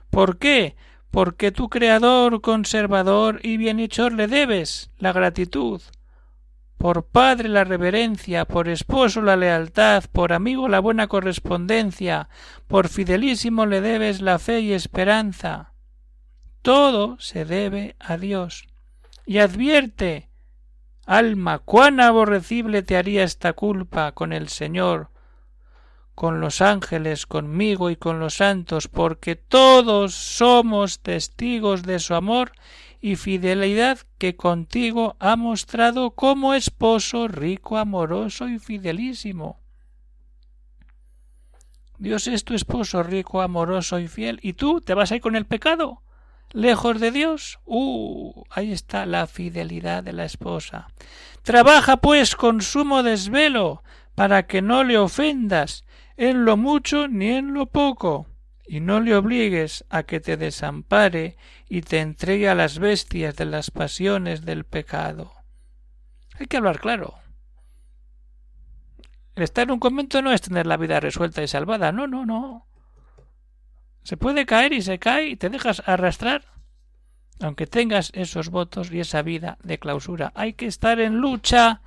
¿Por 0.10 0.40
qué? 0.40 0.76
Porque 1.12 1.52
tu 1.52 1.70
Creador, 1.70 2.42
conservador 2.42 3.40
y 3.44 3.58
bienhechor 3.58 4.14
le 4.14 4.28
debes 4.28 4.92
la 4.98 5.14
gratitud, 5.14 5.82
por 6.80 7.06
padre 7.06 7.50
la 7.50 7.64
reverencia, 7.64 8.46
por 8.46 8.68
esposo 8.70 9.22
la 9.22 9.36
lealtad, 9.36 10.06
por 10.12 10.34
amigo 10.34 10.68
la 10.68 10.80
buena 10.80 11.08
correspondencia, 11.08 12.30
por 12.68 12.88
fidelísimo 12.88 13.66
le 13.66 13.82
debes 13.82 14.22
la 14.22 14.40
fe 14.40 14.62
y 14.62 14.74
esperanza. 14.74 15.69
Todo 16.62 17.18
se 17.20 17.46
debe 17.46 17.96
a 18.00 18.18
Dios. 18.18 18.68
Y 19.26 19.38
advierte 19.38 20.30
Alma, 21.10 21.58
cuán 21.58 22.00
aborrecible 22.02 22.84
te 22.84 22.96
haría 22.96 23.24
esta 23.24 23.54
culpa 23.54 24.12
con 24.12 24.32
el 24.32 24.48
Señor, 24.48 25.10
con 26.14 26.40
los 26.40 26.62
ángeles, 26.62 27.26
conmigo 27.26 27.90
y 27.90 27.96
con 27.96 28.20
los 28.20 28.36
santos, 28.36 28.88
porque 28.88 29.36
todos 29.36 30.14
somos 30.14 31.00
testigos 31.00 31.82
de 31.82 31.98
su 31.98 32.14
amor 32.14 32.52
y 33.02 33.16
fidelidad 33.16 33.98
que 34.20 34.36
contigo 34.36 35.16
ha 35.20 35.36
mostrado 35.36 36.12
como 36.12 36.54
esposo 36.54 37.28
rico, 37.28 37.80
amoroso 37.80 38.48
y 38.48 38.60
fidelísimo. 38.60 39.60
Dios 41.98 42.28
es 42.28 42.44
tu 42.44 42.54
esposo 42.54 43.02
rico, 43.02 43.42
amoroso 43.42 43.98
y 43.98 44.08
fiel, 44.08 44.40
y 44.44 44.54
tú 44.54 44.80
te 44.80 44.94
vas 44.94 45.12
ahí 45.12 45.20
con 45.20 45.36
el 45.36 45.48
pecado 45.48 46.04
lejos 46.52 47.00
de 47.00 47.12
Dios. 47.12 47.60
Uh, 47.66 48.44
ahí 48.50 48.72
está 48.72 49.06
la 49.06 49.28
fidelidad 49.28 50.04
de 50.04 50.14
la 50.14 50.26
esposa. 50.26 50.88
Trabaja 51.44 51.98
pues 51.98 52.36
con 52.36 52.62
sumo 52.62 53.04
desvelo, 53.04 53.84
para 54.16 54.48
que 54.48 54.62
no 54.62 54.84
le 54.84 54.98
ofendas 54.98 55.86
en 56.18 56.44
lo 56.44 56.58
mucho 56.58 57.08
ni 57.08 57.30
en 57.30 57.54
lo 57.54 57.68
poco, 57.68 58.28
y 58.68 58.82
no 58.82 59.00
le 59.00 59.16
obligues 59.16 59.86
a 59.90 60.04
que 60.04 60.20
te 60.20 60.38
desampare 60.38 61.38
y 61.70 61.82
te 61.82 62.02
entregue 62.02 62.50
a 62.50 62.56
las 62.56 62.80
bestias 62.80 63.36
de 63.36 63.46
las 63.46 63.72
pasiones 63.72 64.44
del 64.44 64.66
pecado. 64.66 65.34
Hay 66.38 66.48
que 66.48 66.58
hablar 66.58 66.80
claro. 66.80 67.16
Estar 69.36 69.64
en 69.64 69.72
un 69.72 69.80
convento 69.80 70.22
no 70.22 70.34
es 70.34 70.42
tener 70.42 70.68
la 70.68 70.78
vida 70.78 71.00
resuelta 71.00 71.42
y 71.42 71.48
salvada, 71.48 71.92
no, 71.92 72.06
no, 72.06 72.26
no. 72.26 72.69
Se 74.04 74.18
puede 74.18 74.46
caer 74.46 74.74
y 74.74 74.82
se 74.82 75.00
cae 75.00 75.28
y 75.28 75.36
te 75.36 75.50
dejas 75.50 75.84
arrastrar. 75.86 76.46
Aunque 77.42 77.68
tengas 77.68 78.12
esos 78.14 78.50
votos 78.50 78.92
y 78.92 79.00
esa 79.00 79.22
vida 79.22 79.58
de 79.64 79.80
clausura, 79.80 80.32
hay 80.36 80.54
que 80.54 80.66
estar 80.66 81.00
en 81.00 81.18
lucha 81.18 81.82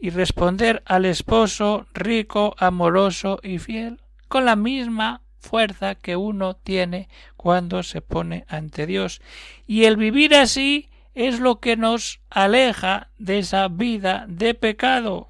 y 0.00 0.10
responder 0.10 0.82
al 0.86 1.04
esposo 1.04 1.86
rico, 1.94 2.54
amoroso 2.58 3.38
y 3.42 3.58
fiel 3.58 4.00
con 4.28 4.44
la 4.44 4.56
misma 4.56 5.22
fuerza 5.38 5.94
que 5.94 6.16
uno 6.16 6.56
tiene 6.56 7.08
cuando 7.36 7.82
se 7.82 8.00
pone 8.00 8.44
ante 8.48 8.86
Dios. 8.86 9.20
Y 9.66 9.84
el 9.84 9.96
vivir 9.96 10.34
así 10.34 10.88
es 11.14 11.38
lo 11.38 11.60
que 11.60 11.76
nos 11.76 12.20
aleja 12.30 13.10
de 13.18 13.38
esa 13.38 13.68
vida 13.68 14.24
de 14.28 14.54
pecado. 14.54 15.28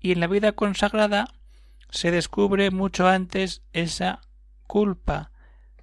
Y 0.00 0.12
en 0.12 0.20
la 0.20 0.26
vida 0.26 0.52
consagrada 0.52 1.32
se 1.92 2.10
descubre 2.10 2.70
mucho 2.70 3.06
antes 3.06 3.62
esa 3.74 4.22
culpa, 4.66 5.30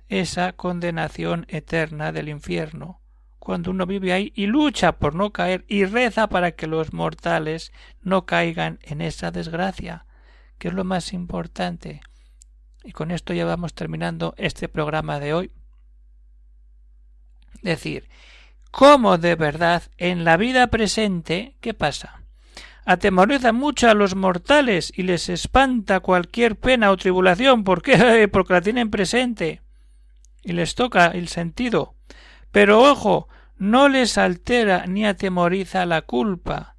esa 0.08 0.54
condenación 0.54 1.46
eterna 1.50 2.12
del 2.12 2.30
infierno, 2.30 3.00
cuando 3.38 3.70
uno 3.70 3.86
vive 3.86 4.12
ahí 4.12 4.34
y 4.36 4.48
lucha 4.48 4.94
por 4.94 5.14
no 5.14 5.32
caer 5.32 5.66
y 5.68 5.86
reza 5.86 6.28
para 6.28 6.54
que 6.54 6.66
los 6.66 6.94
mortales 6.94 7.72
no 8.02 8.26
caigan 8.26 8.80
en 8.82 9.02
esa 9.02 9.30
desgracia, 9.30 10.08
que 10.58 10.70
es 10.70 10.74
lo 10.74 10.84
más 10.84 11.14
importante. 11.14 12.02
Y 12.84 12.92
con 12.92 13.12
esto 13.12 13.34
ya 13.34 13.46
vamos 13.46 13.76
terminando 13.76 14.34
este 14.38 14.68
programa 14.68 15.20
de 15.20 15.36
hoy. 15.36 15.52
Decir, 17.62 18.10
cómo 18.72 19.20
de 19.20 19.36
verdad 19.36 19.84
en 19.98 20.24
la 20.24 20.38
vida 20.38 20.68
presente, 20.68 21.56
¿qué 21.62 21.76
pasa? 21.76 22.19
Atemoriza 22.86 23.54
mucho 23.54 23.90
a 23.90 23.94
los 23.94 24.16
mortales 24.16 24.92
y 24.96 25.04
les 25.04 25.30
espanta 25.30 26.00
cualquier 26.00 26.56
pena 26.56 26.92
o 26.92 26.98
tribulación. 26.98 27.64
¿Por 27.64 27.82
qué? 27.82 28.28
Porque 28.32 28.54
la 28.54 28.62
tienen 28.62 28.90
presente 28.90 29.62
y 30.44 30.54
les 30.54 30.76
toca 30.76 31.08
el 31.08 31.28
sentido. 31.28 31.96
Pero 32.52 32.82
ojo, 32.82 33.28
no 33.58 33.90
les 33.90 34.18
altera 34.18 34.86
ni 34.88 35.06
atemoriza 35.06 35.86
la 35.86 36.02
culpa, 36.02 36.78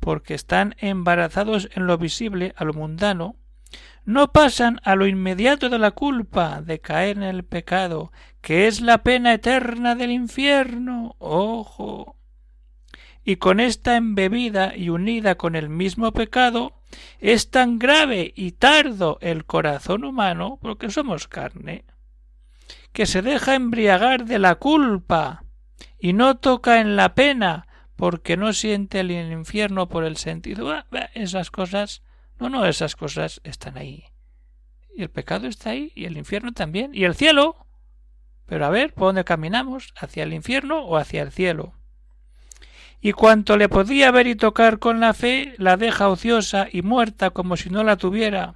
porque 0.00 0.34
están 0.34 0.76
embarazados 0.78 1.68
en 1.74 1.86
lo 1.86 1.98
visible, 1.98 2.52
a 2.56 2.64
lo 2.64 2.74
mundano, 2.74 3.36
no 4.04 4.32
pasan 4.32 4.80
a 4.84 4.96
lo 4.96 5.06
inmediato 5.06 5.70
de 5.70 5.78
la 5.78 5.92
culpa 5.92 6.60
de 6.60 6.80
caer 6.80 7.16
en 7.16 7.22
el 7.22 7.44
pecado, 7.44 8.12
que 8.42 8.66
es 8.66 8.82
la 8.82 9.02
pena 9.02 9.32
eterna 9.32 9.94
del 9.94 10.10
infierno. 10.10 11.16
Ojo. 11.18 12.16
Y 13.24 13.36
con 13.36 13.58
esta 13.58 13.96
embebida 13.96 14.76
y 14.76 14.90
unida 14.90 15.36
con 15.36 15.56
el 15.56 15.70
mismo 15.70 16.12
pecado, 16.12 16.74
es 17.20 17.50
tan 17.50 17.78
grave 17.78 18.32
y 18.36 18.52
tardo 18.52 19.18
el 19.20 19.46
corazón 19.46 20.04
humano, 20.04 20.58
porque 20.60 20.90
somos 20.90 21.26
carne, 21.26 21.84
que 22.92 23.06
se 23.06 23.22
deja 23.22 23.54
embriagar 23.54 24.26
de 24.26 24.38
la 24.38 24.56
culpa 24.56 25.44
y 25.98 26.12
no 26.12 26.36
toca 26.36 26.80
en 26.80 26.96
la 26.96 27.14
pena 27.14 27.66
porque 27.96 28.36
no 28.36 28.52
siente 28.52 29.00
el 29.00 29.10
infierno 29.10 29.88
por 29.88 30.04
el 30.04 30.16
sentido. 30.16 30.70
Ah, 30.70 30.86
esas 31.14 31.50
cosas, 31.50 32.02
no, 32.38 32.48
no, 32.48 32.66
esas 32.66 32.96
cosas 32.96 33.40
están 33.44 33.78
ahí. 33.78 34.04
Y 34.94 35.02
el 35.02 35.10
pecado 35.10 35.48
está 35.48 35.70
ahí, 35.70 35.92
y 35.94 36.04
el 36.04 36.16
infierno 36.16 36.52
también, 36.52 36.90
y 36.94 37.04
el 37.04 37.14
cielo. 37.14 37.66
Pero 38.46 38.66
a 38.66 38.70
ver, 38.70 38.92
¿por 38.92 39.08
dónde 39.08 39.24
caminamos? 39.24 39.92
¿Hacia 39.96 40.22
el 40.22 40.34
infierno 40.34 40.84
o 40.84 40.96
hacia 40.96 41.22
el 41.22 41.32
cielo? 41.32 41.74
Y 43.04 43.12
cuanto 43.12 43.58
le 43.58 43.68
podía 43.68 44.10
ver 44.10 44.26
y 44.26 44.34
tocar 44.34 44.78
con 44.78 44.98
la 44.98 45.12
fe, 45.12 45.52
la 45.58 45.76
deja 45.76 46.08
ociosa 46.08 46.68
y 46.72 46.80
muerta 46.80 47.28
como 47.28 47.58
si 47.58 47.68
no 47.68 47.84
la 47.84 47.98
tuviera. 47.98 48.54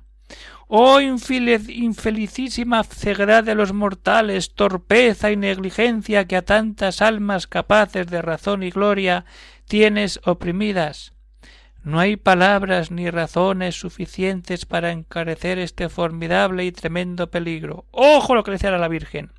Oh 0.69 1.03
infelicísima 1.03 2.83
ceguedad 2.83 3.45
de 3.45 3.55
los 3.55 3.75
mortales, 3.75 4.55
torpeza 4.55 5.31
y 5.31 5.37
negligencia 5.37 6.25
que 6.25 6.37
a 6.37 6.47
tantas 6.47 7.03
almas 7.03 7.47
capaces 7.47 8.07
de 8.07 8.23
razón 8.23 8.63
y 8.63 8.71
gloria 8.71 9.27
tienes 9.67 10.19
oprimidas. 10.25 11.13
No 11.83 12.01
hay 12.01 12.17
palabras 12.17 12.91
ni 12.91 13.11
razones 13.11 13.79
suficientes 13.79 14.65
para 14.65 14.93
encarecer 14.93 15.59
este 15.59 15.91
formidable 15.91 16.65
y 16.65 16.73
tremendo 16.73 17.31
peligro. 17.31 17.85
Ojo 17.91 18.35
lo 18.35 18.45
que 18.45 18.53
decía 18.53 18.71
la 18.71 18.89
Virgen. 18.89 19.31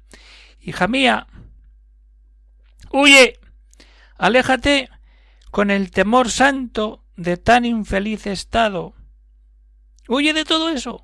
Hija 0.61 0.87
mía, 0.87 1.25
huye, 2.91 3.39
aléjate 4.15 4.87
con 5.51 5.71
el 5.71 5.91
temor 5.91 6.29
santo 6.29 7.03
de 7.15 7.37
tan 7.37 7.65
infeliz 7.65 8.27
estado. 8.27 8.93
Huye 10.07 10.33
de 10.33 10.45
todo 10.45 10.69
eso 10.69 11.03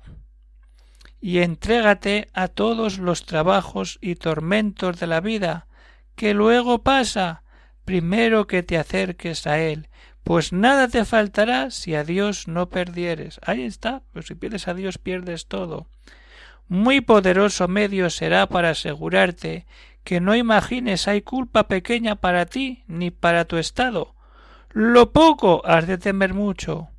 y 1.20 1.38
entrégate 1.38 2.28
a 2.34 2.48
todos 2.48 2.98
los 2.98 3.24
trabajos 3.24 3.98
y 4.00 4.16
tormentos 4.16 4.98
de 5.00 5.06
la 5.06 5.20
vida, 5.20 5.66
que 6.14 6.34
luego 6.34 6.82
pasa, 6.82 7.42
primero 7.84 8.46
que 8.46 8.62
te 8.62 8.78
acerques 8.78 9.46
a 9.46 9.58
él, 9.58 9.88
pues 10.22 10.52
nada 10.52 10.88
te 10.88 11.04
faltará 11.04 11.70
si 11.70 11.94
a 11.94 12.02
Dios 12.02 12.48
no 12.48 12.68
perdieres. 12.68 13.38
Ahí 13.46 13.62
está, 13.62 14.02
pues 14.12 14.26
si 14.26 14.34
pierdes 14.34 14.66
a 14.66 14.74
Dios 14.74 14.98
pierdes 14.98 15.46
todo. 15.46 15.86
Muy 16.68 17.00
poderoso 17.00 17.68
medio 17.68 18.10
será 18.10 18.48
para 18.48 18.70
asegurarte 18.70 19.66
que 20.02 20.20
no 20.20 20.34
imagines 20.34 21.06
hay 21.06 21.22
culpa 21.22 21.68
pequeña 21.68 22.16
para 22.16 22.46
ti 22.46 22.82
ni 22.88 23.12
para 23.12 23.44
tu 23.44 23.56
estado. 23.56 24.15
Lo 24.78 25.10
poco 25.10 25.62
has 25.64 25.86
de 25.86 25.96
temer 25.96 26.34
mucho, 26.34 26.90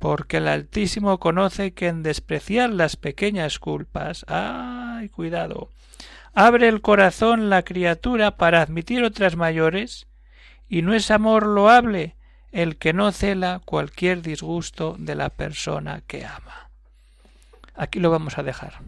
porque 0.00 0.38
el 0.38 0.48
Altísimo 0.48 1.20
conoce 1.20 1.72
que 1.72 1.86
en 1.86 2.02
despreciar 2.02 2.70
las 2.70 2.96
pequeñas 2.96 3.60
culpas, 3.60 4.24
ay, 4.26 5.10
cuidado, 5.10 5.70
abre 6.32 6.66
el 6.66 6.80
corazón 6.80 7.50
la 7.50 7.62
criatura 7.62 8.36
para 8.36 8.62
admitir 8.62 9.04
otras 9.04 9.36
mayores, 9.36 10.08
y 10.68 10.82
no 10.82 10.92
es 10.92 11.12
amor 11.12 11.46
loable 11.46 12.16
el 12.50 12.78
que 12.78 12.92
no 12.92 13.12
cela 13.12 13.60
cualquier 13.64 14.20
disgusto 14.20 14.96
de 14.98 15.14
la 15.14 15.30
persona 15.30 16.02
que 16.08 16.24
ama. 16.24 16.68
Aquí 17.76 18.00
lo 18.00 18.10
vamos 18.10 18.38
a 18.38 18.42
dejar. 18.42 18.80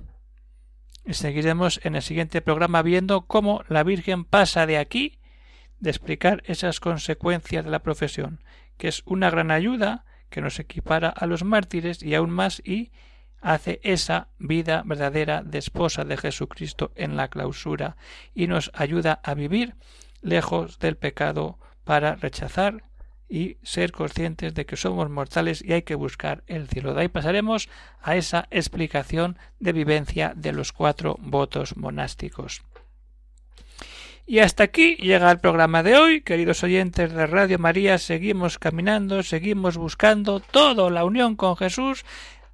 Y 1.05 1.15
seguiremos 1.15 1.79
en 1.85 1.95
el 1.95 2.03
siguiente 2.03 2.41
programa 2.43 2.83
viendo 2.83 3.21
cómo 3.21 3.63
la 3.69 3.85
Virgen 3.85 4.25
pasa 4.25 4.67
de 4.67 4.79
aquí 4.79 5.21
de 5.81 5.91
explicar 5.91 6.43
esas 6.47 6.81
consecuencias 6.81 7.65
de 7.65 7.71
la 7.71 7.83
profesión, 7.83 8.41
que 8.79 8.89
es 8.89 9.03
una 9.05 9.31
gran 9.31 9.51
ayuda 9.51 10.05
que 10.31 10.41
nos 10.41 10.59
equipara 10.59 11.09
a 11.09 11.27
los 11.27 11.45
mártires 11.45 12.03
y 12.03 12.15
aún 12.15 12.31
más 12.31 12.61
y 12.65 12.91
hace 13.41 13.81
esa 13.83 14.29
vida 14.39 14.83
verdadera 14.85 15.43
de 15.43 15.59
esposa 15.59 16.05
de 16.05 16.17
Jesucristo 16.17 16.93
en 16.97 17.17
la 17.17 17.29
clausura 17.29 17.97
y 18.35 18.47
nos 18.47 18.71
ayuda 18.75 19.21
a 19.23 19.35
vivir 19.35 19.77
lejos 20.23 20.79
del 20.79 20.97
pecado 20.97 21.59
para 21.85 22.17
rechazar 22.17 22.83
y 23.29 23.59
ser 23.63 23.93
conscientes 23.93 24.55
de 24.55 24.67
que 24.67 24.77
somos 24.77 25.11
mortales 25.11 25.63
y 25.63 25.73
hay 25.73 25.83
que 25.83 25.95
buscar 25.95 26.45
el 26.47 26.69
cielo. 26.69 26.95
De 26.95 27.03
ahí 27.03 27.09
pasaremos 27.09 27.69
a 28.01 28.17
esa 28.17 28.47
explicación 28.51 29.39
de 29.59 29.73
vivencia 29.73 30.33
de 30.37 30.53
los 30.53 30.73
cuatro 30.73 31.17
votos 31.21 31.77
monásticos. 31.77 32.63
Y 34.29 34.41
hasta 34.41 34.65
aquí 34.65 34.97
llega 34.97 35.31
el 35.31 35.39
programa 35.39 35.85
de 35.85 35.97
hoy, 35.97 36.21
queridos 36.21 36.65
oyentes 36.65 37.13
de 37.13 37.29
Radio 37.29 37.61
María, 37.61 37.97
seguimos 37.97 38.59
caminando, 38.59 39.23
seguimos 39.23 39.77
buscando 39.77 40.41
todo 40.41 40.91
la 40.91 41.05
unión 41.05 41.37
con 41.37 41.57
Jesús, 41.57 42.05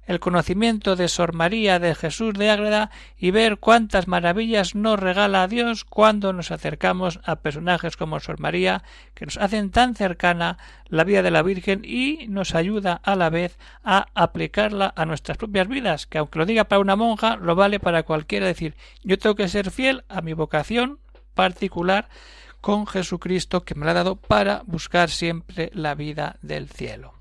el 0.05 0.19
conocimiento 0.19 0.95
de 0.95 1.07
Sor 1.07 1.33
María 1.33 1.79
de 1.79 1.95
Jesús 1.95 2.35
de 2.35 2.51
Ágreda 2.51 2.91
y 3.17 3.31
ver 3.31 3.57
cuántas 3.57 4.07
maravillas 4.07 4.75
nos 4.75 4.99
regala 4.99 5.41
a 5.41 5.47
Dios 5.47 5.83
cuando 5.83 6.31
nos 6.31 6.51
acercamos 6.51 7.19
a 7.23 7.37
personajes 7.37 7.97
como 7.97 8.19
Sor 8.19 8.39
María, 8.39 8.83
que 9.15 9.25
nos 9.25 9.37
hacen 9.37 9.71
tan 9.71 9.95
cercana 9.95 10.59
la 10.89 11.03
vida 11.03 11.23
de 11.23 11.31
la 11.31 11.41
Virgen 11.41 11.81
y 11.83 12.27
nos 12.27 12.53
ayuda 12.53 13.01
a 13.03 13.15
la 13.15 13.31
vez 13.31 13.57
a 13.83 14.05
aplicarla 14.13 14.93
a 14.95 15.05
nuestras 15.05 15.39
propias 15.39 15.67
vidas, 15.67 16.05
que 16.05 16.19
aunque 16.19 16.37
lo 16.37 16.45
diga 16.45 16.65
para 16.65 16.81
una 16.81 16.95
monja, 16.95 17.35
lo 17.37 17.55
vale 17.55 17.79
para 17.79 18.03
cualquiera 18.03 18.45
decir 18.45 18.75
yo 19.03 19.17
tengo 19.17 19.33
que 19.33 19.47
ser 19.47 19.71
fiel 19.71 20.03
a 20.07 20.21
mi 20.21 20.33
vocación 20.33 20.99
particular 21.33 22.09
con 22.61 22.87
Jesucristo 22.87 23.63
que 23.63 23.75
me 23.75 23.85
lo 23.85 23.91
ha 23.91 23.95
dado 23.95 24.15
para 24.15 24.63
buscar 24.65 25.09
siempre 25.09 25.69
la 25.73 25.95
vida 25.95 26.37
del 26.41 26.69
cielo. 26.69 27.13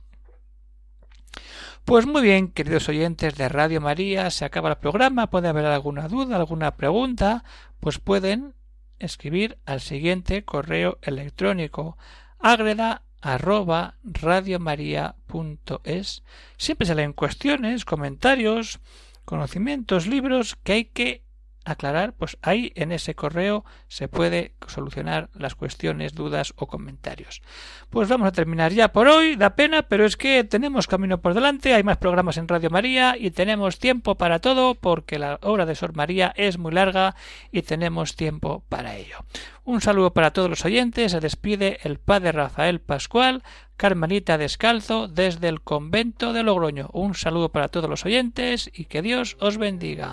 Pues 1.85 2.07
muy 2.07 2.23
bien, 2.23 2.49
queridos 2.49 2.89
oyentes 2.89 3.35
de 3.35 3.49
Radio 3.49 3.81
María, 3.81 4.31
se 4.31 4.45
acaba 4.45 4.71
el 4.71 4.77
programa, 4.77 5.31
puede 5.31 5.49
haber 5.49 5.67
alguna 5.67 6.07
duda, 6.07 6.37
alguna 6.37 6.77
pregunta, 6.77 7.43
pues 7.81 7.99
pueden 7.99 8.55
escribir 9.01 9.59
al 9.67 9.81
siguiente 9.81 10.45
correo 10.45 10.99
electrónico 11.03 11.99
agreda 12.39 13.03
arroba 13.21 13.97
radiomaria.es. 14.05 16.23
Siempre 16.57 16.87
salen 16.87 17.13
cuestiones, 17.13 17.85
comentarios, 17.85 18.79
conocimientos, 19.25 20.07
libros 20.07 20.57
que 20.63 20.73
hay 20.73 20.85
que 20.85 21.25
aclarar, 21.65 22.15
pues 22.15 22.39
ahí 22.43 22.73
en 22.75 22.93
ese 22.93 23.15
correo 23.15 23.65
se 23.89 24.09
puede 24.09 24.55
solucionar 24.67 25.31
las 25.35 25.55
cuestiones, 25.55 26.15
dudas 26.15 26.53
o 26.57 26.67
comentarios. 26.67 27.43
Pues 27.91 28.09
vamos 28.09 28.29
a 28.29 28.33
terminar 28.33 28.73
ya 28.73 28.93
por 28.93 29.09
hoy, 29.09 29.37
da 29.37 29.55
pena, 29.55 29.83
pero 29.83 30.05
es 30.05 30.17
que 30.17 30.45
tenemos 30.45 30.87
camino 30.87 31.21
por 31.21 31.35
delante, 31.35 31.75
hay 31.75 31.83
más 31.83 31.99
programas 31.99 32.37
en 32.37 32.49
Radio 32.49 32.71
María 32.71 33.17
y 33.19 33.31
tenemos 33.31 33.79
tiempo 33.79 34.17
para 34.17 34.39
todo 34.39 34.75
porque 34.75 35.19
la 35.19 35.39
obra 35.43 35.67
de 35.67 35.75
Sor 35.75 35.95
María 35.95 36.33
es 36.37 36.59
muy 36.59 36.73
larga 36.73 37.15
y 37.51 37.63
tenemos 37.63 38.17
tiempo 38.17 38.65
para 38.69 38.97
ello. 38.97 39.19
Un 39.65 39.81
saludo 39.81 40.13
para 40.13 40.33
todos 40.33 40.51
los 40.51 40.65
oyentes, 40.65 41.13
se 41.13 41.21
despide 41.21 41.79
el 41.85 41.99
Padre 41.99 42.33
Rafael 42.33 42.81
Pascual, 42.81 43.43
Carmelita 43.77 44.37
Descalzo 44.39 45.07
desde 45.07 45.49
el 45.49 45.61
convento 45.61 46.33
de 46.33 46.43
Logroño. 46.43 46.89
Un 46.93 47.15
saludo 47.15 47.51
para 47.51 47.69
todos 47.69 47.89
los 47.89 48.05
oyentes 48.05 48.71
y 48.73 48.87
que 48.87 49.03
Dios 49.03 49.37
os 49.41 49.59
bendiga. 49.59 50.13